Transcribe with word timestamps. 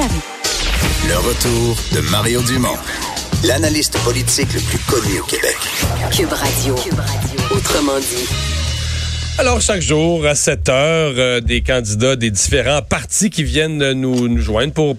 Le 0.00 1.16
retour 1.18 1.76
de 1.92 2.00
Mario 2.10 2.40
Dumont, 2.40 2.78
l'analyste 3.44 3.98
politique 3.98 4.48
le 4.54 4.60
plus 4.60 4.78
connu 4.78 5.20
au 5.20 5.24
Québec. 5.24 5.58
Cube 6.10 6.32
Radio. 6.32 6.74
Autrement 7.50 7.98
dit. 7.98 8.26
Alors, 9.36 9.60
chaque 9.60 9.82
jour, 9.82 10.24
à 10.24 10.34
7 10.34 10.68
heures, 10.70 11.14
euh, 11.18 11.40
des 11.42 11.60
candidats 11.60 12.16
des 12.16 12.30
différents 12.30 12.80
partis 12.80 13.28
qui 13.28 13.44
viennent 13.44 13.92
nous, 13.92 14.26
nous 14.26 14.40
joindre 14.40 14.72
pour 14.72 14.96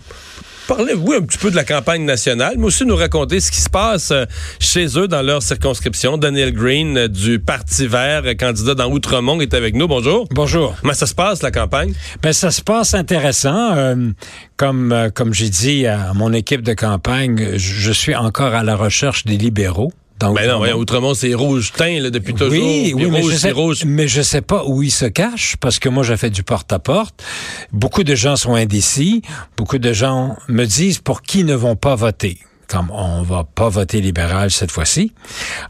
parler, 0.75 0.93
oui, 0.93 1.17
un 1.17 1.21
petit 1.23 1.37
peu 1.37 1.51
de 1.51 1.55
la 1.57 1.65
campagne 1.65 2.05
nationale, 2.05 2.55
mais 2.57 2.65
aussi 2.65 2.85
nous 2.85 2.95
raconter 2.95 3.41
ce 3.41 3.51
qui 3.51 3.59
se 3.59 3.69
passe 3.69 4.11
euh, 4.11 4.25
chez 4.59 4.97
eux 4.97 5.09
dans 5.09 5.21
leur 5.21 5.43
circonscription. 5.43 6.17
Daniel 6.17 6.53
Green 6.53 6.97
euh, 6.97 7.07
du 7.09 7.39
Parti 7.39 7.87
vert, 7.87 8.21
euh, 8.25 8.35
candidat 8.35 8.73
dans 8.73 8.89
Outremont, 8.89 9.41
est 9.41 9.53
avec 9.53 9.75
nous. 9.75 9.89
Bonjour. 9.89 10.27
Bonjour. 10.31 10.75
Comment 10.79 10.93
ça 10.93 11.07
se 11.07 11.13
passe, 11.13 11.43
la 11.43 11.51
campagne? 11.51 11.93
Ben, 12.21 12.31
ça 12.31 12.51
se 12.51 12.61
passe 12.61 12.93
intéressant. 12.93 13.75
Euh, 13.75 14.11
comme 14.55 15.09
comme 15.13 15.33
j'ai 15.33 15.49
dit 15.49 15.87
à 15.87 16.13
mon 16.13 16.31
équipe 16.31 16.61
de 16.61 16.73
campagne, 16.73 17.57
je 17.57 17.91
suis 17.91 18.15
encore 18.15 18.53
à 18.53 18.63
la 18.63 18.75
recherche 18.75 19.25
des 19.25 19.35
libéraux. 19.35 19.91
Ben 20.29 20.47
non, 20.47 20.59
ouais, 20.59 20.73
Outremont, 20.73 21.13
c'est 21.13 21.33
rouge 21.33 21.71
teint 21.73 21.99
là, 21.99 22.09
depuis 22.09 22.33
toujours. 22.33 22.51
Oui, 22.51 22.93
oui, 22.95 23.07
mais 23.09 23.21
rouge, 23.21 23.33
je, 23.33 23.37
sais, 23.37 23.51
rouge. 23.51 23.83
mais 23.85 24.07
je 24.07 24.21
sais 24.21 24.41
pas 24.41 24.63
où 24.65 24.83
ils 24.83 24.91
se 24.91 25.05
cachent 25.05 25.57
parce 25.57 25.79
que 25.79 25.89
moi, 25.89 26.03
j'ai 26.03 26.17
fait 26.17 26.29
du 26.29 26.43
porte-à-porte. 26.43 27.23
Beaucoup 27.71 28.03
de 28.03 28.15
gens 28.15 28.35
sont 28.35 28.53
indécis. 28.53 29.21
Beaucoup 29.57 29.79
de 29.79 29.93
gens 29.93 30.35
me 30.47 30.65
disent 30.65 30.99
pour 30.99 31.21
qui 31.21 31.43
ne 31.43 31.55
vont 31.55 31.75
pas 31.75 31.95
voter? 31.95 32.37
Comme 32.67 32.89
on 32.91 33.21
va 33.23 33.43
pas 33.43 33.67
voter 33.67 33.99
libéral 33.99 34.49
cette 34.49 34.71
fois-ci. 34.71 35.11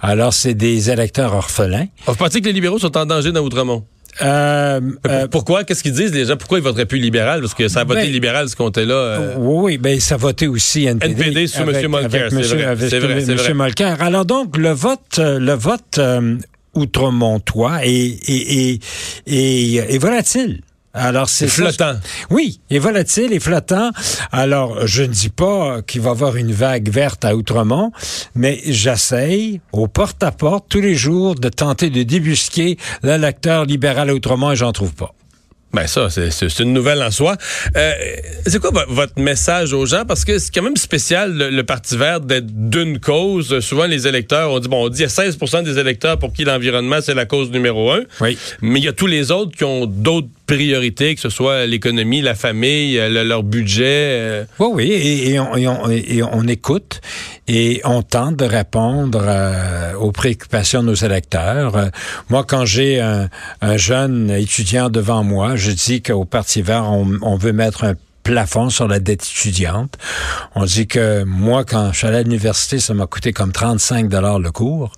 Alors, 0.01 0.33
c'est 0.33 0.53
des 0.53 0.91
électeurs 0.91 1.33
orphelins. 1.33 1.87
Vous 2.05 2.15
pensez 2.15 2.41
que 2.41 2.45
les 2.45 2.53
libéraux 2.53 2.77
sont 2.77 2.95
en 2.95 3.05
danger 3.05 3.31
dans 3.31 3.41
Outremont? 3.41 3.85
Euh, 4.21 4.79
euh, 5.07 5.27
Pourquoi? 5.27 5.63
Qu'est-ce 5.63 5.83
qu'ils 5.83 5.93
disent, 5.93 6.13
gens? 6.27 6.35
Pourquoi 6.37 6.59
ils 6.59 6.63
voteraient 6.63 6.85
plus 6.85 6.99
libéral? 6.99 7.39
Parce 7.41 7.53
que 7.53 7.67
ça 7.67 7.81
a 7.81 7.83
voté 7.85 8.01
Ben, 8.01 8.11
libéral, 8.11 8.49
ce 8.49 8.55
comté-là. 8.55 8.93
euh, 8.93 9.35
Oui, 9.37 9.61
oui, 9.73 9.77
ben 9.77 9.99
ça 9.99 10.17
votait 10.17 10.47
aussi 10.47 10.85
NPD. 10.85 11.13
NPD 11.13 11.47
sous 11.47 11.61
avec- 11.61 11.83
M. 11.83 11.91
Molker, 11.91 12.27
c'est 12.29 12.41
vrai, 12.41 12.63
avec 12.65 12.89
c'est 12.89 12.99
vrai, 12.99 13.21
M. 13.23 13.31
vrai. 13.35 13.53
Molker. 13.53 13.95
Alors 13.99 14.25
donc, 14.25 14.57
le 14.57 14.71
vote, 14.71 14.99
euh, 15.19 15.39
le 15.39 15.53
vote 15.53 15.97
euh, 15.97 16.35
outremontois 16.73 17.85
est, 17.85 17.89
est, 18.29 18.73
est, 18.73 18.79
est, 19.27 19.95
est 19.95 19.97
volatile. 19.97 20.61
Alors 20.93 21.29
c'est 21.29 21.47
flottant. 21.47 21.93
Oui, 22.29 22.59
est 22.69 22.79
volatile 22.79 23.31
et 23.31 23.39
flottant. 23.39 23.91
Alors 24.31 24.85
je 24.87 25.03
ne 25.03 25.07
dis 25.07 25.29
pas 25.29 25.81
qu'il 25.81 26.01
va 26.01 26.09
y 26.09 26.11
avoir 26.11 26.35
une 26.35 26.51
vague 26.51 26.89
verte 26.89 27.23
à 27.23 27.35
Outremont, 27.35 27.91
mais 28.35 28.59
j'essaye 28.65 29.61
au 29.71 29.87
porte-à-porte 29.87 30.65
tous 30.67 30.81
les 30.81 30.95
jours 30.95 31.35
de 31.35 31.47
tenter 31.49 31.89
de 31.89 32.03
débusquer 32.03 32.77
l'électeur 33.03 33.65
libéral 33.65 34.09
à 34.09 34.13
Outremont 34.13 34.51
et 34.51 34.55
j'en 34.55 34.73
trouve 34.73 34.93
pas. 34.93 35.13
Ben 35.73 35.87
ça, 35.87 36.09
c'est- 36.09 36.59
une 36.59 36.73
nouvelle 36.73 37.01
en 37.01 37.11
soi. 37.11 37.37
Euh, 37.77 37.93
c'est 38.45 38.59
quoi 38.59 38.71
vo- 38.71 38.93
votre 38.93 39.17
message 39.21 39.71
aux 39.71 39.85
gens? 39.85 40.03
Parce 40.05 40.25
que 40.25 40.37
c'est 40.37 40.53
quand 40.53 40.63
même 40.63 40.75
spécial, 40.75 41.31
le, 41.33 41.49
le 41.49 41.63
Parti 41.63 41.95
vert, 41.95 42.19
d'être 42.19 42.47
d'une 42.69 42.99
cause. 42.99 43.61
Souvent, 43.61 43.85
les 43.85 44.05
électeurs, 44.05 44.51
on 44.51 44.59
dit, 44.59 44.67
bon, 44.67 44.83
on 44.87 44.89
dit, 44.89 44.99
il 44.99 45.03
y 45.03 45.05
a 45.05 45.09
16 45.09 45.37
des 45.63 45.79
électeurs 45.79 46.19
pour 46.19 46.33
qui 46.33 46.43
l'environnement, 46.43 46.97
c'est 47.01 47.13
la 47.13 47.25
cause 47.25 47.51
numéro 47.51 47.89
un. 47.89 48.01
Oui. 48.19 48.37
Mais 48.61 48.81
il 48.81 48.83
y 48.83 48.89
a 48.89 48.91
tous 48.91 49.07
les 49.07 49.31
autres 49.31 49.55
qui 49.55 49.63
ont 49.63 49.85
d'autres 49.85 50.27
priorités, 50.55 51.15
que 51.15 51.21
ce 51.21 51.29
soit 51.29 51.65
l'économie, 51.65 52.21
la 52.21 52.35
famille, 52.35 52.97
euh, 52.99 53.09
le- 53.09 53.23
leur 53.23 53.43
budget. 53.43 53.85
euh. 54.19 54.43
Oui, 54.59 54.67
oui, 54.75 54.91
et, 55.33 55.39
on, 55.39 56.47
écoute 56.47 57.01
et 57.47 57.81
on 57.85 58.01
tente 58.01 58.35
de 58.37 58.45
répondre 58.45 59.23
euh, 59.25 59.93
aux 59.95 60.11
préoccupations 60.11 60.81
de 60.83 60.87
nos 60.87 60.93
électeurs. 60.95 61.89
Moi, 62.29 62.43
quand 62.47 62.65
j'ai 62.65 62.99
un, 62.99 63.29
un 63.61 63.77
jeune 63.77 64.29
étudiant 64.29 64.89
devant 64.89 65.23
moi, 65.23 65.55
je 65.55 65.71
dis 65.71 66.01
qu'au 66.01 66.25
Parti 66.25 66.61
vert, 66.61 66.85
on, 66.91 67.07
on 67.21 67.35
veut 67.37 67.53
mettre 67.53 67.83
un 67.83 67.93
plafond 68.23 68.69
sur 68.69 68.87
la 68.87 68.99
dette 68.99 69.23
étudiante. 69.23 69.97
On 70.55 70.65
dit 70.65 70.87
que 70.87 71.23
moi, 71.23 71.63
quand 71.65 71.91
je 71.91 71.97
suis 71.99 72.07
allé 72.07 72.17
à 72.17 72.23
l'université, 72.23 72.79
ça 72.79 72.93
m'a 72.93 73.07
coûté 73.07 73.33
comme 73.33 73.51
35 73.51 74.07
dollars 74.09 74.39
le 74.39 74.51
cours. 74.51 74.91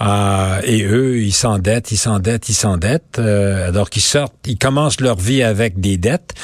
Euh, 0.00 0.60
et 0.64 0.82
eux, 0.84 1.18
ils 1.20 1.32
s'endettent, 1.32 1.90
ils 1.92 1.96
s'endettent, 1.96 2.48
ils 2.48 2.54
s'endettent. 2.54 3.18
Euh, 3.18 3.68
alors 3.68 3.90
qu'ils 3.90 4.02
sortent, 4.02 4.34
ils 4.46 4.58
commencent 4.58 5.00
leur 5.00 5.16
vie 5.16 5.42
avec 5.42 5.80
des 5.80 5.96
dettes. 5.96 6.34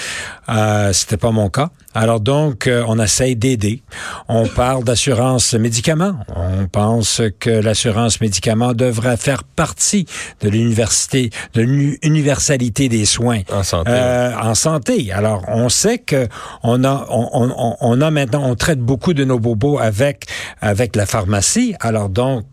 Euh, 0.48 0.92
C'était 0.92 1.16
pas 1.16 1.30
mon 1.30 1.48
cas. 1.48 1.70
Alors 1.96 2.18
donc, 2.20 2.66
euh, 2.66 2.84
on 2.88 2.98
essaye 2.98 3.36
d'aider. 3.36 3.82
On 4.28 4.46
parle 4.48 4.82
d'assurance 4.82 5.54
médicaments. 5.54 6.16
On 6.34 6.66
pense 6.66 7.22
que 7.38 7.50
l'assurance 7.50 8.20
médicaments 8.20 8.72
devrait 8.74 9.16
faire 9.16 9.44
partie 9.44 10.06
de 10.40 10.48
l'université, 10.48 11.30
de 11.54 11.62
l'universalité 11.62 12.88
des 12.88 13.04
soins 13.04 13.42
En 13.52 13.62
santé, 13.62 13.90
Euh, 13.92 14.32
en 14.36 14.54
santé. 14.54 15.12
Alors, 15.12 15.44
on 15.48 15.68
sait 15.68 15.98
que 15.98 16.13
on 16.62 16.84
a, 16.84 17.06
on, 17.10 17.28
on- 17.32 17.76
on 17.80 18.00
a 18.00 18.10
maintenant, 18.10 18.42
on 18.44 18.54
traite 18.54 18.80
beaucoup 18.80 19.14
de 19.14 19.24
nos 19.24 19.38
bobos 19.38 19.78
avec 19.78 20.26
avec 20.60 20.96
la 20.96 21.06
pharmacie. 21.06 21.74
Alors 21.80 22.08
donc. 22.08 22.44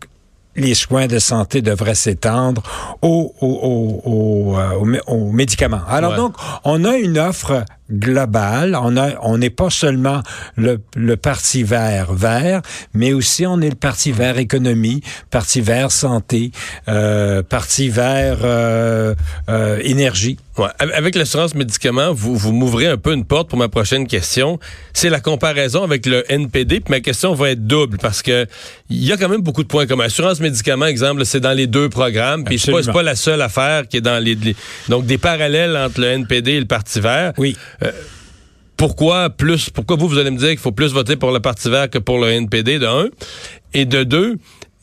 Les 0.54 0.74
soins 0.74 1.06
de 1.06 1.18
santé 1.18 1.62
devraient 1.62 1.94
s'étendre 1.94 2.62
aux, 3.00 3.32
aux, 3.40 3.46
aux, 3.46 4.02
aux, 4.04 4.58
euh, 4.58 4.72
aux 4.80 4.86
mé- 4.86 5.00
aux 5.06 5.32
médicaments. 5.32 5.80
Alors 5.88 6.10
Ouais. 6.10 6.18
donc, 6.18 6.34
on 6.64 6.84
a 6.84 6.96
une 6.98 7.18
offre 7.18 7.64
globale. 7.92 8.76
On 8.80 8.96
a, 8.96 9.10
on 9.22 9.38
n'est 9.38 9.50
pas 9.50 9.70
seulement 9.70 10.22
le, 10.56 10.80
le 10.96 11.16
parti 11.16 11.62
vert 11.62 12.12
vert, 12.12 12.62
mais 12.94 13.12
aussi 13.12 13.46
on 13.46 13.60
est 13.60 13.70
le 13.70 13.74
parti 13.76 14.12
vert 14.12 14.38
économie, 14.38 15.02
parti 15.30 15.60
vert 15.60 15.90
santé, 15.92 16.50
euh, 16.88 17.42
parti 17.42 17.88
vert 17.88 18.38
euh, 18.42 19.14
euh, 19.48 19.78
énergie. 19.82 20.36
Ouais. 20.58 20.68
Avec- 20.78 21.14
l'assurance 21.14 21.54
médicaments, 21.54 22.12
vous, 22.12 22.36
vous 22.36 22.52
m'ouvrez 22.52 22.86
un 22.86 22.96
peu 22.98 23.12
une 23.14 23.24
porte 23.24 23.48
pour 23.48 23.58
ma 23.58 23.68
prochaine 23.68 24.06
question. 24.06 24.58
C'est 24.92 25.08
la 25.08 25.20
comparaison 25.20 25.82
avec 25.82 26.04
le 26.06 26.30
NPD. 26.30 26.80
Puis 26.80 26.90
ma 26.90 27.00
question 27.00 27.32
va 27.34 27.50
être 27.50 27.66
double 27.66 27.96
parce 27.98 28.20
que 28.22 28.46
il 28.90 29.02
y 29.04 29.12
a 29.12 29.16
quand 29.16 29.28
même 29.30 29.40
beaucoup 29.40 29.62
de 29.62 29.68
points 29.68 29.86
communs. 29.86 30.04
Assurance 30.04 30.40
médicaments, 30.40 30.84
exemple, 30.86 31.24
c'est 31.24 31.40
dans 31.40 31.52
les 31.52 31.66
deux 31.66 31.88
programmes. 31.88 32.44
Puis 32.44 32.58
c'est 32.58 32.70
pas, 32.72 32.82
pas 32.92 33.02
la 33.02 33.14
seule 33.14 33.40
affaire 33.40 33.88
qui 33.88 33.96
est 33.98 34.00
dans 34.02 34.22
les, 34.22 34.34
les- 34.34 34.56
donc 34.88 35.06
des 35.06 35.16
parallèles 35.18 35.74
entre 35.76 36.00
le 36.00 36.08
NPD 36.08 36.52
et 36.52 36.60
le 36.60 36.66
Parti 36.66 37.00
Vert. 37.00 37.32
Oui. 37.38 37.56
Pourquoi 38.76 39.30
plus 39.30 39.70
Pourquoi 39.70 39.96
vous 39.96 40.08
vous 40.08 40.18
allez 40.18 40.30
me 40.30 40.38
dire 40.38 40.48
qu'il 40.48 40.58
faut 40.58 40.72
plus 40.72 40.92
voter 40.92 41.16
pour 41.16 41.30
le 41.30 41.40
Parti 41.40 41.70
Vert 41.70 41.88
que 41.88 41.98
pour 41.98 42.18
le 42.18 42.30
NPD 42.30 42.78
de 42.78 42.86
un? 42.86 43.08
Et 43.74 43.84
de 43.84 44.02
deux. 44.02 44.38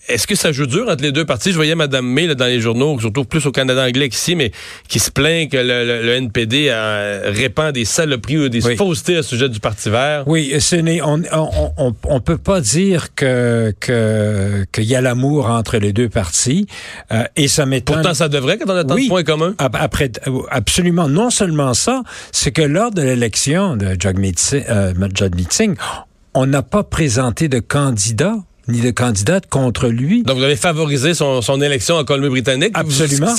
Est-ce 0.09 0.27
que 0.27 0.35
ça 0.35 0.51
joue 0.51 0.65
dur 0.65 0.87
entre 0.89 1.03
les 1.03 1.11
deux 1.11 1.25
partis? 1.25 1.51
Je 1.51 1.55
voyais 1.55 1.75
Mme 1.75 2.05
May 2.05 2.27
là, 2.27 2.35
dans 2.35 2.45
les 2.45 2.59
journaux, 2.59 2.99
surtout 2.99 3.25
plus 3.25 3.45
au 3.45 3.51
Canada 3.51 3.85
anglais 3.85 4.09
qu'ici, 4.09 4.35
mais 4.35 4.51
qui 4.87 4.99
se 4.99 5.11
plaint 5.11 5.49
que 5.51 5.57
le, 5.57 5.85
le- 5.85 6.01
le 6.03 6.11
NPD 6.13 6.67
euh, 6.69 7.29
répand 7.33 7.71
des 7.73 7.85
saloperies 7.85 8.37
ou 8.37 8.49
des 8.49 8.65
Oui. 8.65 8.75
faussetés 8.75 9.19
au 9.19 9.21
sujet 9.23 9.49
du 9.49 9.59
Parti 9.59 9.89
vert. 9.89 10.23
Oui, 10.27 10.53
ce 10.59 10.75
n'est, 10.75 11.01
on, 11.01 11.21
on, 11.31 11.71
on, 11.77 11.95
on 12.05 12.19
peut 12.21 12.37
pas 12.37 12.59
dire 12.61 13.13
que 13.15 13.73
que 13.79 14.65
qu'il 14.71 14.85
y 14.85 14.95
a 14.95 15.01
l'amour 15.01 15.49
entre 15.49 15.77
les 15.77 15.93
deux 15.93 16.09
partis 16.09 16.65
euh, 17.11 17.23
et 17.35 17.47
ça 17.47 17.65
m'étonne. 17.65 17.97
Pourtant, 17.97 18.13
ça 18.13 18.29
devrait 18.29 18.57
quand 18.57 18.71
on 18.71 18.75
a 18.77 18.83
tant 18.83 18.95
Oui. 18.95 19.03
de 19.05 19.09
points 19.09 19.23
communs. 19.23 19.53
Ap- 19.57 19.77
Après, 19.79 20.11
euh, 20.27 20.41
absolument. 20.49 21.07
Non 21.07 21.29
seulement 21.29 21.73
ça, 21.73 22.01
c'est 22.31 22.51
que 22.51 22.61
lors 22.61 22.91
de 22.91 23.01
l'élection 23.01 23.75
de 23.77 23.95
Jagmeet 23.99 24.33
Singh, 24.37 24.63
euh, 24.69 24.93
Jagmeet 25.13 25.47
Singh, 25.51 25.75
on 26.33 26.45
n'a 26.45 26.61
pas 26.61 26.83
présenté 26.83 27.47
de 27.47 27.59
candidat 27.59 28.35
ni 28.69 28.81
de 28.81 28.91
candidate 28.91 29.47
contre 29.47 29.87
lui. 29.87 30.23
Donc, 30.23 30.37
vous 30.37 30.43
avez 30.43 30.55
favorisé 30.55 31.13
son, 31.13 31.41
son 31.41 31.61
élection 31.61 31.95
en 31.95 32.03
Colombie-Britannique. 32.03 32.71
Absolument. 32.73 33.33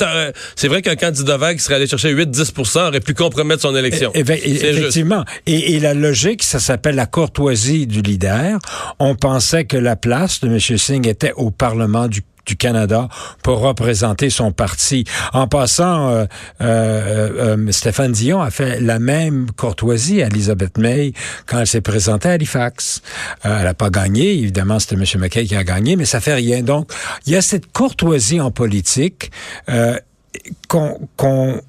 C'est 0.55 0.67
vrai 0.67 0.81
qu'un 0.81 0.95
candidat 0.95 1.37
vert 1.37 1.53
qui 1.53 1.59
serait 1.59 1.75
allé 1.75 1.87
chercher 1.87 2.13
8-10 2.13 2.87
aurait 2.87 2.99
pu 2.99 3.13
compromettre 3.13 3.61
son 3.61 3.75
élection. 3.75 4.11
Eh, 4.13 4.23
eh, 4.27 4.49
juste. 4.49 4.63
effectivement. 4.63 5.23
Et, 5.45 5.73
et 5.73 5.79
la 5.79 5.93
logique, 5.93 6.43
ça 6.43 6.59
s'appelle 6.59 6.95
la 6.95 7.05
courtoisie 7.05 7.87
du 7.87 8.01
leader. 8.01 8.59
On 8.99 9.15
pensait 9.15 9.65
que 9.65 9.77
la 9.77 9.95
place 9.95 10.41
de 10.41 10.47
M. 10.47 10.59
Singh 10.59 11.07
était 11.07 11.33
au 11.35 11.51
Parlement 11.51 12.07
du 12.07 12.21
du 12.51 12.57
Canada 12.57 13.07
pour 13.43 13.59
représenter 13.59 14.29
son 14.29 14.51
parti. 14.51 15.05
En 15.31 15.47
passant, 15.47 16.09
euh, 16.09 16.25
euh, 16.59 17.55
euh, 17.55 17.71
Stéphane 17.71 18.11
Dion 18.11 18.41
a 18.41 18.51
fait 18.51 18.81
la 18.81 18.99
même 18.99 19.49
courtoisie 19.51 20.21
à 20.21 20.27
Elizabeth 20.27 20.77
May 20.77 21.13
quand 21.45 21.59
elle 21.59 21.67
s'est 21.67 21.79
présentée 21.79 22.27
à 22.27 22.33
Halifax. 22.33 23.01
Elle 23.43 23.63
n'a 23.63 23.73
pas 23.73 23.89
gagné, 23.89 24.33
évidemment, 24.33 24.79
c'était 24.79 24.95
M. 24.95 25.05
McKay 25.21 25.45
qui 25.45 25.55
a 25.55 25.63
gagné, 25.63 25.95
mais 25.95 26.03
ça 26.03 26.19
fait 26.19 26.33
rien. 26.33 26.61
Donc, 26.61 26.91
il 27.25 27.31
y 27.31 27.37
a 27.37 27.41
cette 27.41 27.71
courtoisie 27.71 28.41
en 28.41 28.51
politique 28.51 29.31
qu'on 30.67 31.61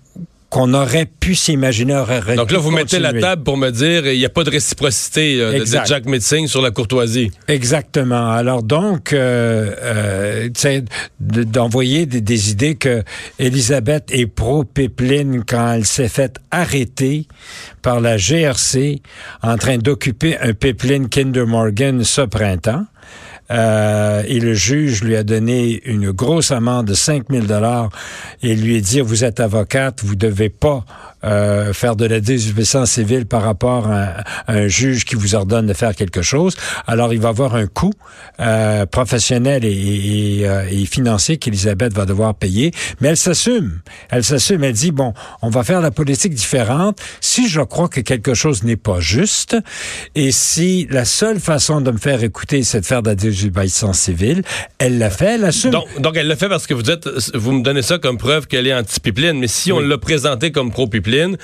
qu'on 0.53 0.75
aurait 0.75 1.07
pu 1.07 1.35
s'imaginer. 1.35 1.97
aurait 1.97 2.37
Donc 2.37 2.53
là, 2.53 2.59
vous 2.59 2.71
mettez 2.71 2.99
la 2.99 3.15
table 3.15 3.43
pour 3.43 3.57
me 3.57 3.71
dire 3.71 4.07
il 4.07 4.19
n'y 4.19 4.27
a 4.27 4.29
pas 4.29 4.45
de 4.45 4.51
réciprocité 4.51 5.41
euh, 5.41 5.61
de. 5.61 5.65
Jack 5.65 6.05
Metzing 6.05 6.47
sur 6.47 6.61
la 6.61 6.71
courtoisie. 6.71 7.31
Exactement. 7.49 8.31
Alors 8.31 8.63
donc, 8.63 9.15
euh, 9.15 9.75
euh, 9.83 10.81
d'envoyer 11.19 12.05
des, 12.05 12.21
des 12.21 12.51
idées 12.51 12.75
que 12.75 13.03
Elisabeth 13.39 14.11
est 14.13 14.27
pro-pipeline 14.27 15.43
quand 15.43 15.73
elle 15.73 15.87
s'est 15.87 16.11
faite 16.11 16.37
arrêter 16.51 17.27
par 17.81 18.03
la 18.03 18.19
GRC 18.19 19.01
en 19.43 19.57
train 19.57 19.79
d'occuper 19.79 20.37
un 20.39 20.53
pipeline 20.53 21.09
Kinder 21.09 21.47
Morgan 21.47 22.05
ce 22.05 22.21
printemps. 22.21 22.85
Euh, 23.53 24.23
et 24.27 24.41
le 24.41 24.55
juge 24.55 25.03
lui 25.03 25.17
a 25.17 25.23
donné 25.23 25.83
une 25.85 26.11
grosse 26.11 26.51
amende 26.51 26.87
de 26.87 26.95
5 26.95 27.25
000 27.31 27.47
dollars 27.47 27.91
et 28.43 28.55
lui 28.55 28.77
a 28.77 28.81
dit 28.81 29.01
vous 29.01 29.25
êtes 29.25 29.41
avocate, 29.41 30.01
vous 30.03 30.17
devez 30.17 30.49
pas 30.49 30.85
euh, 31.25 31.73
faire 31.73 31.95
de 31.95 32.05
la 32.05 32.19
désobéissance 32.19 32.93
civile 32.93 33.27
par 33.27 33.43
rapport 33.43 33.87
à, 33.87 34.25
un 34.49 34.67
juge 34.67 35.05
qui 35.05 35.15
vous 35.15 35.37
ordonne 35.37 35.67
de 35.67 35.73
faire 35.73 35.95
quelque 35.95 36.21
chose. 36.21 36.57
Alors, 36.89 37.13
il 37.13 37.21
va 37.21 37.29
avoir 37.29 37.55
un 37.55 37.69
coût 37.69 37.93
euh, 38.41 38.87
professionnel 38.87 39.65
et, 39.65 40.41
et, 40.41 40.49
euh, 40.49 40.67
et 40.69 40.85
financier 40.85 41.37
qu'Elisabeth 41.37 41.95
va 41.95 42.07
devoir 42.07 42.35
payer. 42.35 42.73
Mais 43.01 43.09
elle 43.09 43.17
s'assume. 43.17 43.83
Elle 44.11 44.25
s'assume. 44.25 44.65
Elle 44.65 44.73
dit, 44.73 44.91
bon, 44.91 45.15
on 45.43 45.49
va 45.49 45.63
faire 45.63 45.81
la 45.81 45.93
politique 45.93 46.35
différente. 46.35 46.99
Si 47.21 47.49
je 47.49 47.61
crois 47.61 47.89
que 47.89 48.01
quelque 48.01 48.35
chose 48.35 48.65
n'est 48.65 48.77
pas 48.77 48.99
juste 48.99 49.57
et 50.17 50.33
si 50.33 50.89
la 50.91 51.05
seule 51.05 51.39
façon 51.39 51.81
de 51.81 51.93
me 51.93 51.99
faire 51.99 52.25
écouter, 52.25 52.65
c'est 52.65 52.81
de 52.81 52.87
faire 52.87 53.03
de 53.03 53.11
la 53.11 53.15
désobéissance 53.15 53.42
civile, 53.93 54.43
elle 54.79 54.99
l'a 54.99 55.11
fait, 55.11 55.35
elle 55.35 55.45
assume. 55.45 55.71
Donc, 55.71 56.01
donc 56.01 56.17
elle 56.17 56.27
l'a 56.27 56.37
fait 56.37 56.49
parce 56.49 56.67
que 56.67 56.75
vous 56.75 56.91
êtes, 56.91 57.09
vous 57.35 57.53
me 57.53 57.63
donnez 57.63 57.83
ça 57.83 57.99
comme 57.99 58.19
preuve 58.19 58.47
qu'elle 58.47 58.67
est 58.67 58.75
anti-pipeline. 58.75 59.39
Mais 59.39 59.49
si 59.49 59.73
on 59.73 59.81
l'a 59.81 59.99
présenté 59.99 60.53
comme 60.53 60.71
pro-pipeline, 60.71 61.37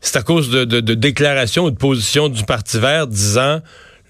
c'est 0.00 0.16
à 0.16 0.22
cause 0.22 0.50
de, 0.50 0.64
de, 0.64 0.80
de 0.80 0.94
déclarations 0.94 1.64
ou 1.64 1.70
de 1.70 1.76
positions 1.76 2.28
du 2.28 2.44
Parti 2.44 2.78
vert 2.78 3.06
disant 3.06 3.60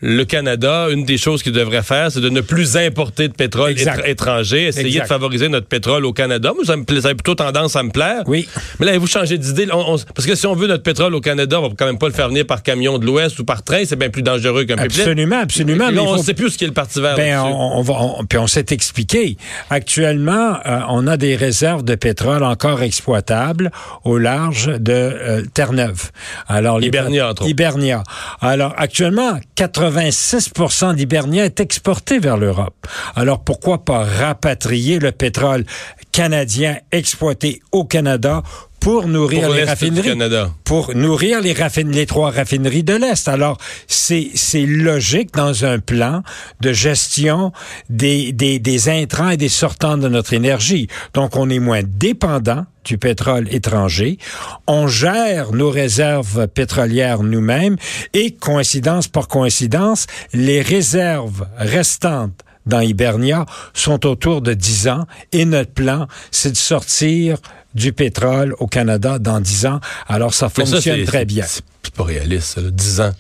le 0.03 0.25
Canada, 0.25 0.89
une 0.91 1.05
des 1.05 1.17
choses 1.17 1.43
qu'il 1.43 1.53
devrait 1.53 1.83
faire, 1.83 2.13
c'est 2.13 2.21
de 2.21 2.29
ne 2.29 2.43
plus 2.43 2.77
importer 2.77 3.29
de 3.29 3.33
pétrole 3.33 3.75
étranger, 4.05 4.67
essayer 4.67 5.01
de 5.01 5.07
favoriser 5.07 5.49
notre 5.49 5.67
pétrole 5.67 6.05
au 6.05 6.13
Canada. 6.13 6.53
Moi, 6.55 6.65
ça, 6.65 6.77
me 6.77 7.01
ça 7.01 7.09
a 7.09 7.15
plutôt 7.15 7.35
tendance 7.35 7.77
à 7.77 7.83
me 7.83 7.91
plaire. 7.91 8.23
Oui. 8.27 8.47
Mais 8.79 8.87
là, 8.87 8.99
vous 8.99 9.07
changez 9.07 9.39
d'idée? 9.39 9.67
parce 9.67 10.27
que 10.27 10.35
si 10.35 10.47
on 10.47 10.55
veut 10.55 10.67
notre 10.67 10.83
pétrole 10.83 11.15
au 11.15 11.21
Canada, 11.21 11.61
on 11.61 11.69
va 11.69 11.75
quand 11.77 11.87
même 11.87 11.99
pas 11.99 12.09
le 12.09 12.13
faire 12.13 12.29
venir 12.29 12.47
par 12.47 12.63
camion 12.63 12.99
de 12.99 13.07
l'Ouest 13.07 13.39
ou 13.39 13.45
par 13.45 13.63
train. 13.63 13.85
C'est 13.85 13.97
bien 13.97 14.11
plus 14.11 14.23
dangereux 14.23 14.65
qu'un 14.65 14.77
pipeline. 14.77 15.01
Absolument, 15.01 15.41
absolument. 15.41 15.89
mais 15.93 15.99
on 15.99 16.17
ne 16.17 16.23
sait 16.23 16.35
plus 16.35 16.51
ce 16.51 16.59
qu'est 16.59 16.67
le 16.67 16.73
Parti 16.73 17.01
vert. 17.01 17.17
Ben, 17.17 17.41
on, 17.41 17.81
va, 17.81 17.95
puis 18.29 18.39
on 18.39 18.47
s'est 18.47 18.67
expliqué. 18.71 19.39
Actuellement, 19.71 20.59
euh, 20.67 20.81
on 20.91 21.07
a 21.07 21.17
des 21.17 21.37
réserves 21.37 21.85
de 21.85 21.95
pétrole 21.95 22.43
encore 22.43 22.83
exploitables 22.83 23.71
au 24.05 24.19
large 24.19 24.67
de 24.67 24.93
euh, 24.93 25.43
Terre-Neuve. 25.55 26.11
Alors, 26.49 26.83
Hibernia, 26.83 27.31
entre 27.31 27.43
autres. 27.43 27.51
Hibernia. 27.51 28.03
Alors, 28.43 28.75
actuellement, 28.77 29.39
80 29.55 29.86
86 29.91 30.53
d'Hibernia 30.97 31.45
est 31.45 31.61
exporté 31.61 32.19
vers 32.19 32.37
l'Europe. 32.37 32.87
Alors 33.15 33.45
pourquoi 33.45 33.85
pas 33.85 34.05
rapatrier 34.05 34.99
le 34.99 35.13
pétrole 35.13 35.65
canadien 36.13 36.79
exploité 36.93 37.61
au 37.73 37.85
Canada 37.85 38.43
pour 38.81 39.07
nourrir 39.07 39.51
les 39.51 39.65
raffineries, 39.65 40.19
pour 40.65 40.95
nourrir 40.95 41.41
les, 41.41 41.55
les 41.85 42.07
trois 42.07 42.31
raffineries 42.31 42.85
de 42.85 42.95
l'Est. 42.95 43.29
Alors, 43.29 43.59
c'est, 43.87 44.31
c'est 44.35 44.67
logique 44.67 45.35
dans 45.35 45.65
un 45.65 45.79
plan 45.79 46.23
de 46.61 46.73
gestion 46.73 47.53
des, 47.91 48.33
des, 48.33 48.59
des 48.59 48.89
intrants 48.89 49.31
et 49.31 49.37
des 49.37 49.49
sortants 49.49 49.99
de 49.99 50.09
notre 50.09 50.35
énergie. 50.35 50.89
Donc, 51.15 51.37
on 51.37 51.51
est 51.51 51.59
moins 51.59 51.83
dépendant 51.85 52.67
du 52.85 52.99
pétrole 52.99 53.53
étranger. 53.53 54.19
On 54.67 54.87
gère 54.87 55.53
nos 55.53 55.71
réserves 55.71 56.47
pétrolières 56.49 57.23
nous-mêmes 57.23 57.77
et, 58.15 58.31
coïncidence 58.33 59.09
par 59.09 59.27
coïncidence, 59.27 60.07
les 60.33 60.63
réserves 60.63 61.47
restantes 61.59 62.45
dans 62.67 62.81
Hibernia 62.81 63.47
sont 63.75 64.07
autour 64.07 64.43
de 64.43 64.53
10 64.53 64.89
ans 64.89 65.07
et 65.33 65.45
notre 65.45 65.73
plan, 65.73 66.07
c'est 66.31 66.51
de 66.51 66.57
sortir 66.57 67.39
du 67.77 67.93
pétrole 67.93 68.55
au 68.59 68.67
Canada 68.67 69.19
dans 69.19 69.41
10 69.41 69.67
ans. 69.67 69.81
Alors, 70.09 70.35
ça 70.35 70.49
fonctionne 70.49 71.05
très 71.05 71.25
bien 71.25 71.45
c'est 71.87 71.95
pas 71.95 72.05
réaliste, 72.05 72.57
là, 72.59 72.71
10 72.71 73.01
ans. 73.01 73.11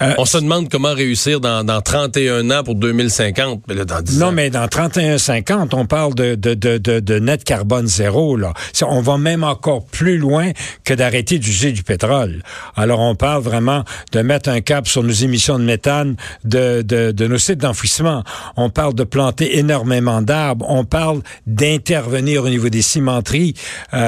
Euh, 0.00 0.14
on 0.18 0.24
se 0.24 0.38
demande 0.38 0.68
comment 0.68 0.94
réussir 0.94 1.40
dans, 1.40 1.64
dans 1.64 1.80
31 1.80 2.50
ans 2.50 2.62
pour 2.62 2.76
2050, 2.76 3.64
mais 3.68 3.74
là, 3.74 3.84
dans 3.84 4.00
10 4.00 4.18
non, 4.18 4.26
ans. 4.26 4.28
Non, 4.28 4.32
mais 4.32 4.50
dans 4.50 4.68
31, 4.68 5.18
50, 5.18 5.74
on 5.74 5.86
parle 5.86 6.14
de, 6.14 6.34
de, 6.34 6.54
de, 6.54 6.78
de, 6.78 7.18
net 7.18 7.44
carbone 7.44 7.86
zéro, 7.86 8.36
là. 8.36 8.52
On 8.82 9.00
va 9.00 9.18
même 9.18 9.44
encore 9.44 9.84
plus 9.84 10.18
loin 10.18 10.52
que 10.84 10.94
d'arrêter 10.94 11.38
d'user 11.38 11.72
du 11.72 11.82
pétrole. 11.82 12.42
Alors, 12.76 13.00
on 13.00 13.14
parle 13.14 13.42
vraiment 13.42 13.84
de 14.12 14.20
mettre 14.20 14.48
un 14.50 14.60
cap 14.60 14.86
sur 14.86 15.02
nos 15.02 15.12
émissions 15.12 15.58
de 15.58 15.64
méthane 15.64 16.16
de, 16.44 16.82
de, 16.82 17.10
de 17.10 17.26
nos 17.26 17.38
sites 17.38 17.58
d'enfouissement. 17.58 18.22
On 18.56 18.70
parle 18.70 18.94
de 18.94 19.04
planter 19.04 19.58
énormément 19.58 20.22
d'arbres. 20.22 20.66
On 20.68 20.84
parle 20.84 21.22
d'intervenir 21.46 22.44
au 22.44 22.48
niveau 22.48 22.68
des 22.68 22.82
cimenteries 22.82 23.54
euh, 23.94 24.01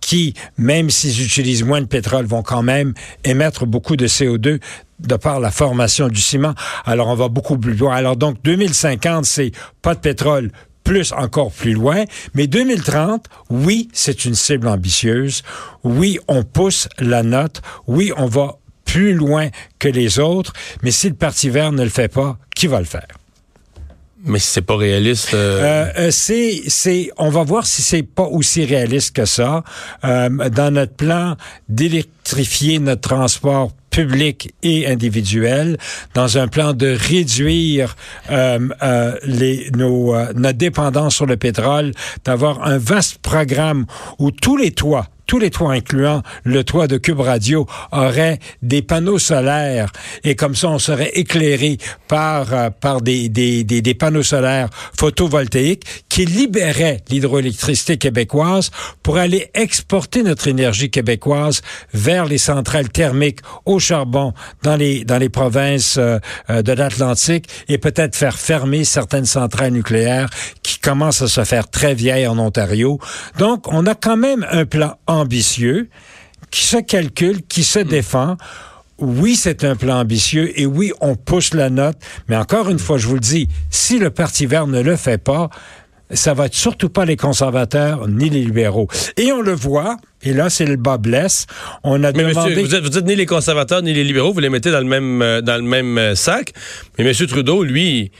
qui, 0.00 0.34
même 0.56 0.90
s'ils 0.90 1.22
utilisent 1.22 1.64
moins 1.64 1.80
de 1.80 1.86
pétrole, 1.86 2.26
vont 2.26 2.42
quand 2.42 2.62
même 2.62 2.94
émettre 3.24 3.66
beaucoup 3.66 3.96
de 3.96 4.06
CO2 4.06 4.60
de 5.00 5.16
par 5.16 5.40
la 5.40 5.50
formation 5.50 6.08
du 6.08 6.20
ciment. 6.20 6.54
Alors, 6.84 7.08
on 7.08 7.14
va 7.14 7.28
beaucoup 7.28 7.58
plus 7.58 7.74
loin. 7.74 7.94
Alors, 7.94 8.16
donc, 8.16 8.42
2050, 8.42 9.24
c'est 9.24 9.52
pas 9.82 9.94
de 9.94 10.00
pétrole, 10.00 10.50
plus 10.84 11.12
encore 11.12 11.52
plus 11.52 11.72
loin. 11.72 12.04
Mais 12.34 12.46
2030, 12.46 13.26
oui, 13.50 13.88
c'est 13.92 14.24
une 14.24 14.34
cible 14.34 14.68
ambitieuse. 14.68 15.42
Oui, 15.84 16.18
on 16.28 16.42
pousse 16.42 16.88
la 16.98 17.22
note. 17.22 17.62
Oui, 17.86 18.12
on 18.16 18.26
va 18.26 18.56
plus 18.84 19.12
loin 19.12 19.48
que 19.78 19.88
les 19.88 20.18
autres. 20.18 20.52
Mais 20.82 20.90
si 20.90 21.08
le 21.08 21.14
Parti 21.14 21.50
vert 21.50 21.72
ne 21.72 21.84
le 21.84 21.90
fait 21.90 22.08
pas, 22.08 22.38
qui 22.56 22.66
va 22.66 22.78
le 22.78 22.86
faire? 22.86 23.06
Mais 24.24 24.38
c'est 24.38 24.62
pas 24.62 24.76
réaliste. 24.76 25.34
Euh... 25.34 25.62
Euh, 25.62 25.92
euh 25.98 26.10
c'est, 26.10 26.62
c'est, 26.66 27.10
on 27.18 27.30
va 27.30 27.44
voir 27.44 27.66
si 27.66 27.82
c'est 27.82 28.02
pas 28.02 28.24
aussi 28.24 28.64
réaliste 28.64 29.14
que 29.14 29.24
ça. 29.24 29.62
Dans 30.02 30.72
notre 30.72 30.94
plan 30.94 31.36
d'électrifier 31.68 32.78
notre 32.78 33.08
transport 33.08 33.72
public 33.90 34.54
et 34.62 34.86
individuel, 34.86 35.76
dans 36.14 36.38
un 36.38 36.48
plan 36.48 36.72
de 36.72 36.96
réduire 36.98 37.96
euh, 38.30 38.58
euh, 38.82 39.14
les, 39.24 39.70
nos, 39.76 40.14
notre 40.34 40.58
dépendance 40.58 41.16
sur 41.16 41.26
le 41.26 41.36
pétrole, 41.36 41.92
d'avoir 42.24 42.64
un 42.64 42.78
vaste 42.78 43.18
programme 43.18 43.86
où 44.18 44.30
tous 44.30 44.56
les 44.56 44.70
toits 44.70 45.08
tous 45.28 45.38
les 45.38 45.50
toits, 45.50 45.74
incluant 45.74 46.22
le 46.42 46.64
toit 46.64 46.88
de 46.88 46.96
Cube 46.96 47.20
Radio, 47.20 47.66
auraient 47.92 48.40
des 48.62 48.82
panneaux 48.82 49.18
solaires 49.18 49.92
et 50.24 50.34
comme 50.34 50.56
ça, 50.56 50.70
on 50.70 50.78
serait 50.78 51.10
éclairé 51.14 51.76
par, 52.08 52.52
euh, 52.52 52.70
par 52.70 53.02
des, 53.02 53.28
des, 53.28 53.62
des, 53.62 53.82
des, 53.82 53.94
panneaux 53.94 54.22
solaires 54.22 54.70
photovoltaïques 54.98 55.84
qui 56.08 56.24
libéraient 56.24 57.02
l'hydroélectricité 57.10 57.98
québécoise 57.98 58.70
pour 59.02 59.18
aller 59.18 59.50
exporter 59.54 60.22
notre 60.22 60.48
énergie 60.48 60.90
québécoise 60.90 61.60
vers 61.92 62.24
les 62.24 62.38
centrales 62.38 62.88
thermiques 62.88 63.40
au 63.66 63.77
charbon 63.78 64.32
dans 64.62 64.76
les, 64.76 65.04
dans 65.04 65.18
les 65.18 65.28
provinces 65.28 65.96
euh, 65.98 66.18
euh, 66.50 66.62
de 66.62 66.72
l'Atlantique 66.72 67.48
et 67.68 67.78
peut-être 67.78 68.16
faire 68.16 68.38
fermer 68.38 68.84
certaines 68.84 69.26
centrales 69.26 69.72
nucléaires 69.72 70.28
qui 70.62 70.78
commencent 70.78 71.22
à 71.22 71.28
se 71.28 71.44
faire 71.44 71.68
très 71.68 71.94
vieilles 71.94 72.26
en 72.26 72.38
Ontario. 72.38 72.98
Donc, 73.38 73.66
on 73.72 73.86
a 73.86 73.94
quand 73.94 74.16
même 74.16 74.46
un 74.50 74.64
plan 74.64 74.96
ambitieux, 75.06 75.88
qui 76.50 76.64
se 76.64 76.78
calcule, 76.78 77.42
qui 77.42 77.64
se 77.64 77.78
hmm. 77.80 77.88
défend. 77.88 78.36
Oui, 78.98 79.36
c'est 79.36 79.64
un 79.64 79.76
plan 79.76 80.00
ambitieux 80.00 80.58
et 80.58 80.66
oui, 80.66 80.92
on 81.00 81.14
pousse 81.14 81.54
la 81.54 81.70
note. 81.70 81.96
Mais 82.28 82.36
encore 82.36 82.68
une 82.68 82.80
fois, 82.80 82.98
je 82.98 83.06
vous 83.06 83.14
le 83.14 83.20
dis, 83.20 83.48
si 83.70 83.98
le 83.98 84.10
Parti 84.10 84.46
vert 84.46 84.66
ne 84.66 84.80
le 84.80 84.96
fait 84.96 85.18
pas, 85.18 85.50
ça 86.10 86.34
va 86.34 86.46
être 86.46 86.54
surtout 86.54 86.88
pas 86.88 87.04
les 87.04 87.16
conservateurs 87.16 88.08
ni 88.08 88.30
les 88.30 88.42
libéraux. 88.44 88.88
Et 89.16 89.32
on 89.32 89.40
le 89.40 89.52
voit, 89.52 89.96
et 90.22 90.32
là, 90.32 90.50
c'est 90.50 90.64
le 90.64 90.76
bas 90.76 90.98
blesse. 90.98 91.46
On 91.84 92.02
a 92.04 92.12
mais 92.12 92.24
demandé... 92.24 92.62
Monsieur, 92.62 92.80
vous, 92.80 92.88
dites 92.88 93.06
ni 93.06 93.16
les 93.16 93.26
conservateurs 93.26 93.82
ni 93.82 93.92
les 93.92 94.04
libéraux, 94.04 94.32
vous 94.32 94.40
les 94.40 94.50
mettez 94.50 94.70
dans 94.70 94.80
le 94.80 94.86
même, 94.86 95.22
euh, 95.22 95.40
dans 95.40 95.56
le 95.56 95.62
même 95.62 95.98
euh, 95.98 96.14
sac. 96.14 96.52
Mais 96.98 97.04
M. 97.04 97.26
Trudeau, 97.26 97.62
lui 97.62 98.10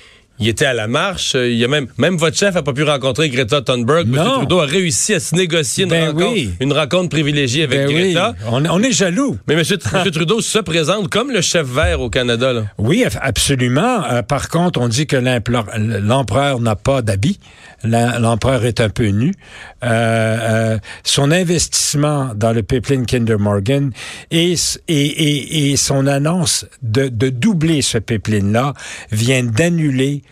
il 0.40 0.48
était 0.48 0.66
à 0.66 0.74
la 0.74 0.86
marche. 0.86 1.34
Il 1.34 1.54
y 1.54 1.64
a 1.64 1.68
même, 1.68 1.88
même 1.98 2.16
votre 2.16 2.36
chef 2.36 2.54
n'a 2.54 2.62
pas 2.62 2.72
pu 2.72 2.84
rencontrer 2.84 3.28
Greta 3.28 3.60
Thunberg. 3.60 4.06
M. 4.06 4.14
Trudeau 4.14 4.60
a 4.60 4.66
réussi 4.66 5.14
à 5.14 5.20
se 5.20 5.34
négocier 5.34 5.84
une, 5.84 5.90
ben 5.90 6.10
rencontre, 6.10 6.40
une 6.60 6.72
rencontre 6.72 7.08
privilégiée 7.08 7.64
avec 7.64 7.86
ben 7.86 7.90
Greta. 7.90 8.34
On, 8.46 8.64
on, 8.64 8.82
est 8.82 8.92
jaloux. 8.92 9.36
Mais 9.48 9.54
M. 9.54 9.62
Trudeau 10.12 10.40
se 10.40 10.58
présente 10.58 11.08
comme 11.08 11.30
le 11.30 11.40
chef 11.40 11.66
vert 11.66 12.00
au 12.00 12.10
Canada. 12.10 12.52
Là. 12.52 12.64
Oui, 12.78 13.04
absolument. 13.20 14.04
Euh, 14.04 14.22
par 14.22 14.48
contre, 14.48 14.80
on 14.80 14.88
dit 14.88 15.06
que 15.06 15.16
l'empereur 15.16 16.60
n'a 16.60 16.76
pas 16.76 17.02
d'habit. 17.02 17.40
L'empereur 17.84 18.64
est 18.64 18.80
un 18.80 18.88
peu 18.88 19.06
nu. 19.08 19.32
Euh, 19.84 19.88
euh, 19.88 20.78
son 21.04 21.30
investissement 21.30 22.32
dans 22.34 22.52
le 22.52 22.62
pipeline 22.62 23.06
Kinder 23.06 23.38
Morgan 23.38 23.92
et, 24.30 24.56
son 25.76 26.06
annonce 26.06 26.66
de, 26.82 27.08
de 27.08 27.28
doubler 27.28 27.82
ce 27.82 27.98
pipeline-là 27.98 28.74
vient 29.12 29.44
d'annuler 29.44 30.22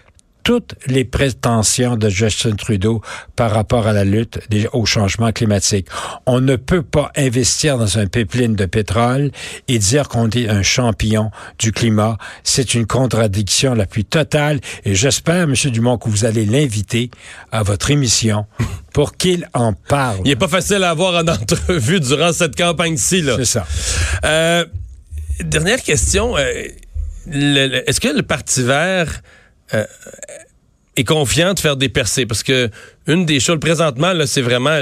toutes 0.46 0.76
les 0.86 1.04
prétentions 1.04 1.96
de 1.96 2.08
Justin 2.08 2.54
Trudeau 2.54 3.02
par 3.34 3.50
rapport 3.50 3.88
à 3.88 3.92
la 3.92 4.04
lutte 4.04 4.38
au 4.72 4.86
changement 4.86 5.32
climatique. 5.32 5.88
On 6.24 6.40
ne 6.40 6.54
peut 6.54 6.84
pas 6.84 7.10
investir 7.16 7.78
dans 7.78 7.98
un 7.98 8.06
pipeline 8.06 8.54
de 8.54 8.64
pétrole 8.64 9.32
et 9.66 9.80
dire 9.80 10.06
qu'on 10.06 10.30
est 10.30 10.48
un 10.48 10.62
champion 10.62 11.32
du 11.58 11.72
climat. 11.72 12.16
C'est 12.44 12.74
une 12.74 12.86
contradiction 12.86 13.74
la 13.74 13.86
plus 13.86 14.04
totale 14.04 14.60
et 14.84 14.94
j'espère, 14.94 15.48
Monsieur 15.48 15.72
Dumont, 15.72 15.98
que 15.98 16.08
vous 16.08 16.24
allez 16.24 16.46
l'inviter 16.46 17.10
à 17.50 17.64
votre 17.64 17.90
émission 17.90 18.46
pour 18.92 19.16
qu'il 19.16 19.48
en 19.52 19.72
parle. 19.72 20.20
Il 20.24 20.28
n'est 20.28 20.36
pas 20.36 20.46
facile 20.46 20.84
à 20.84 20.90
avoir 20.90 21.24
en 21.24 21.26
entrevue 21.26 21.98
durant 21.98 22.32
cette 22.32 22.54
campagne-ci. 22.54 23.24
C'est 23.36 23.44
ça. 23.46 23.66
Euh, 24.24 24.64
dernière 25.40 25.82
question. 25.82 26.36
Euh, 26.38 26.68
est-ce 27.28 28.00
que 28.00 28.16
le 28.16 28.22
Parti 28.22 28.62
vert 28.62 29.22
euh, 29.74 29.84
est 30.96 31.04
confiant 31.04 31.52
de 31.52 31.60
faire 31.60 31.76
des 31.76 31.90
percées 31.90 32.24
parce 32.24 32.42
que 32.42 32.70
une 33.06 33.26
des 33.26 33.38
choses 33.38 33.60
présentement 33.60 34.14
là 34.14 34.26
c'est 34.26 34.40
vraiment 34.40 34.78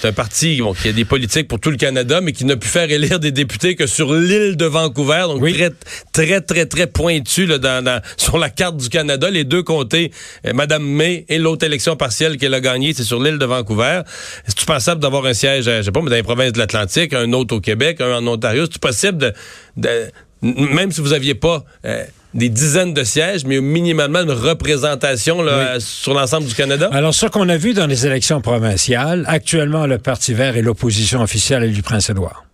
c'est 0.00 0.08
un 0.08 0.12
parti 0.12 0.60
bon, 0.60 0.74
qui 0.74 0.88
a 0.88 0.92
des 0.92 1.04
politiques 1.04 1.46
pour 1.46 1.60
tout 1.60 1.70
le 1.70 1.76
Canada 1.76 2.20
mais 2.20 2.32
qui 2.32 2.44
n'a 2.44 2.56
pu 2.56 2.66
faire 2.66 2.90
élire 2.90 3.20
des 3.20 3.30
députés 3.30 3.76
que 3.76 3.86
sur 3.86 4.12
l'île 4.12 4.56
de 4.56 4.64
Vancouver 4.64 5.26
donc 5.28 5.44
très 5.48 5.70
très 6.12 6.40
très 6.40 6.66
très 6.66 6.86
pointu 6.88 7.46
là, 7.46 7.58
dans, 7.58 8.02
sur 8.16 8.38
la 8.38 8.50
carte 8.50 8.76
du 8.76 8.88
Canada. 8.88 9.30
Les 9.30 9.44
deux 9.44 9.62
comtés 9.62 10.10
euh, 10.44 10.52
Madame 10.52 10.84
May 10.84 11.24
et 11.28 11.38
l'autre 11.38 11.64
élection 11.64 11.94
partielle 11.94 12.36
qu'elle 12.36 12.54
a 12.54 12.60
gagnée 12.60 12.92
c'est 12.92 13.04
sur 13.04 13.22
l'île 13.22 13.38
de 13.38 13.46
Vancouver. 13.46 14.02
Est-ce 14.46 14.66
pensable 14.66 15.00
d'avoir 15.00 15.24
un 15.24 15.34
siège 15.34 15.64
je 15.66 15.82
sais 15.82 15.92
pas 15.92 16.02
mais 16.02 16.10
dans 16.10 16.16
les 16.16 16.22
provinces 16.24 16.52
de 16.52 16.58
l'Atlantique 16.58 17.14
un 17.14 17.32
autre 17.32 17.54
au 17.56 17.60
Québec 17.60 18.00
un 18.00 18.16
en 18.16 18.26
Ontario? 18.26 18.64
C'est 18.70 18.82
possible 18.82 19.32
de, 19.76 20.10
même 20.42 20.90
si 20.90 21.00
vous 21.00 21.12
aviez 21.12 21.34
pas 21.34 21.64
euh, 21.84 22.04
des 22.34 22.48
dizaines 22.48 22.94
de 22.94 23.04
sièges, 23.04 23.44
mais 23.44 23.60
minimalement 23.60 24.20
une 24.20 24.32
représentation 24.32 25.38
sur 25.78 26.14
l'ensemble 26.14 26.46
du 26.46 26.54
Canada? 26.54 26.88
Alors, 26.92 27.14
ce 27.14 27.26
qu'on 27.26 27.48
a 27.48 27.56
vu 27.56 27.74
dans 27.74 27.86
les 27.86 28.06
élections 28.06 28.40
provinciales, 28.40 29.24
actuellement, 29.26 29.86
le 29.86 29.98
Parti 29.98 30.34
vert 30.34 30.56
est 30.56 30.62
l'opposition 30.62 31.22
officielle 31.22 31.72
du 31.72 31.82
Prince-Édouard. 31.82 32.44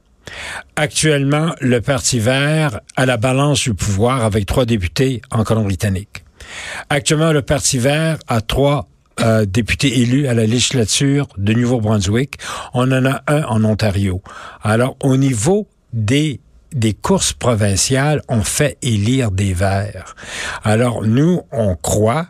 Actuellement, 0.77 1.55
le 1.61 1.81
Parti 1.81 2.19
vert 2.19 2.81
a 2.97 3.07
la 3.07 3.17
balance 3.17 3.63
du 3.63 3.75
pouvoir 3.75 4.25
avec 4.25 4.47
trois 4.47 4.65
députés 4.65 5.23
en 5.31 5.45
Colombie-Britannique. 5.45 6.25
Actuellement, 6.89 7.33
le 7.33 7.43
Parti 7.43 7.79
vert 7.79 8.19
a 8.29 8.41
trois 8.41 8.89
euh, 9.21 9.45
députés 9.45 10.01
élus 10.01 10.27
à 10.27 10.35
la 10.35 10.45
législature 10.45 11.29
de 11.39 11.53
Nouveau-Brunswick. 11.53 12.37
On 12.75 12.91
en 12.91 13.07
a 13.07 13.23
un 13.29 13.45
en 13.45 13.65
Ontario. 13.65 14.23
Alors, 14.63 14.97
au 15.03 15.17
niveau 15.17 15.69
des 15.93 16.41
des 16.75 16.93
courses 16.93 17.33
provinciales 17.33 18.21
ont 18.29 18.43
fait 18.43 18.77
élire 18.83 19.31
des 19.31 19.55
verts. 19.55 20.15
Alors 20.63 21.03
nous, 21.03 21.43
on 21.53 21.77
croit 21.77 22.27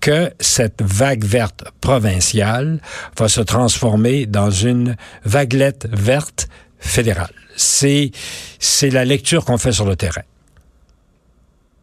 que 0.00 0.32
cette 0.38 0.80
vague 0.80 1.24
verte 1.24 1.64
provinciale 1.80 2.80
va 3.18 3.28
se 3.28 3.40
transformer 3.40 4.26
dans 4.26 4.50
une 4.50 4.96
vaguelette 5.24 5.88
verte 5.92 6.48
fédérale. 6.78 7.32
C'est, 7.56 8.12
c'est 8.60 8.90
la 8.90 9.04
lecture 9.04 9.44
qu'on 9.44 9.58
fait 9.58 9.72
sur 9.72 9.84
le 9.84 9.96
terrain. 9.96 10.22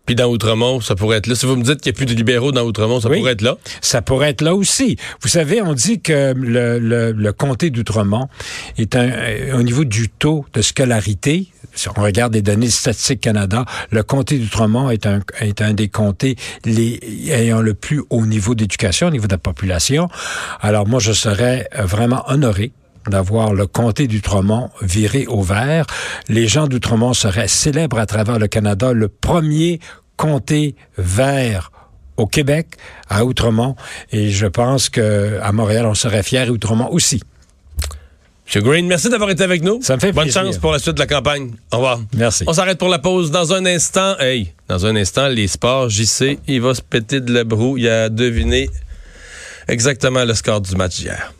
Puis 0.05 0.15
dans 0.15 0.27
Outremont, 0.27 0.81
ça 0.81 0.95
pourrait 0.95 1.17
être 1.17 1.27
là. 1.27 1.35
Si 1.35 1.45
vous 1.45 1.55
me 1.55 1.63
dites 1.63 1.81
qu'il 1.81 1.91
n'y 1.91 1.95
a 1.95 1.97
plus 1.97 2.05
de 2.05 2.13
libéraux 2.13 2.51
dans 2.51 2.63
Outremont, 2.63 2.99
ça 2.99 3.09
pourrait 3.09 3.31
être 3.31 3.41
là. 3.41 3.57
Ça 3.81 4.01
pourrait 4.01 4.29
être 4.29 4.41
là 4.41 4.55
aussi. 4.55 4.97
Vous 5.21 5.29
savez, 5.29 5.61
on 5.61 5.73
dit 5.73 6.01
que 6.01 6.33
le, 6.35 7.11
le, 7.11 7.33
comté 7.33 7.69
d'Outremont 7.69 8.29
est 8.77 8.95
un, 8.95 9.09
euh, 9.09 9.57
au 9.57 9.63
niveau 9.63 9.83
du 9.83 10.09
taux 10.09 10.45
de 10.53 10.61
scolarité, 10.61 11.47
si 11.73 11.89
on 11.89 12.01
regarde 12.01 12.33
les 12.33 12.41
données 12.41 12.69
statistiques 12.69 13.21
Canada, 13.21 13.65
le 13.91 14.03
comté 14.03 14.37
d'Outremont 14.37 14.89
est 14.89 15.05
un, 15.05 15.21
est 15.41 15.61
un 15.61 15.73
des 15.73 15.89
comtés 15.89 16.35
les, 16.63 16.99
ayant 17.29 17.61
le 17.61 17.73
plus 17.73 18.03
haut 18.09 18.25
niveau 18.25 18.55
d'éducation 18.55 19.07
au 19.07 19.11
niveau 19.11 19.27
de 19.27 19.33
la 19.33 19.37
population. 19.37 20.07
Alors 20.61 20.87
moi, 20.87 20.99
je 20.99 21.11
serais 21.11 21.67
vraiment 21.77 22.23
honoré 22.27 22.71
d'avoir 23.07 23.53
le 23.53 23.67
comté 23.67 24.07
d'Outremont 24.07 24.69
viré 24.81 25.25
au 25.27 25.41
vert. 25.41 25.85
Les 26.27 26.47
gens 26.47 26.67
d'Outremont 26.67 27.13
seraient 27.13 27.47
célèbres 27.47 27.99
à 27.99 28.05
travers 28.05 28.39
le 28.39 28.47
Canada, 28.47 28.93
le 28.93 29.07
premier 29.07 29.79
comté 30.17 30.75
vert 30.97 31.71
au 32.17 32.27
Québec, 32.27 32.67
à 33.09 33.25
Outremont, 33.25 33.75
et 34.11 34.29
je 34.31 34.45
pense 34.45 34.89
que 34.89 35.37
à 35.41 35.51
Montréal, 35.51 35.85
on 35.85 35.95
serait 35.95 36.23
fiers, 36.23 36.45
et 36.47 36.49
Outremont 36.49 36.89
aussi. 36.89 37.21
M. 38.53 38.61
Green, 38.61 38.87
merci 38.87 39.09
d'avoir 39.09 39.29
été 39.31 39.43
avec 39.43 39.63
nous. 39.63 39.81
Ça 39.81 39.95
me 39.95 39.99
fait 39.99 40.11
Bonne 40.11 40.31
chance 40.31 40.57
pour 40.57 40.71
la 40.71 40.79
suite 40.79 40.93
de 40.93 40.99
la 40.99 41.07
campagne. 41.07 41.51
Au 41.71 41.77
revoir. 41.77 41.99
Merci. 42.15 42.43
On 42.47 42.53
s'arrête 42.53 42.77
pour 42.77 42.89
la 42.89 42.99
pause. 42.99 43.31
Dans 43.31 43.53
un 43.53 43.65
instant, 43.65 44.17
hey, 44.19 44.53
dans 44.67 44.85
un 44.85 44.95
instant, 44.95 45.27
les 45.27 45.47
sports, 45.47 45.89
JC, 45.89 46.37
il 46.47 46.61
va 46.61 46.75
se 46.75 46.81
péter 46.81 47.21
de 47.21 47.33
la 47.33 47.43
broue. 47.43 47.77
Il 47.77 47.89
a 47.89 48.07
deviné 48.09 48.69
exactement 49.67 50.23
le 50.23 50.35
score 50.35 50.61
du 50.61 50.75
match 50.75 50.97
d'hier. 50.97 51.33